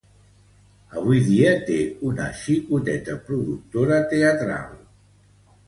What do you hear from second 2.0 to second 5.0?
una xicoteta productora teatral.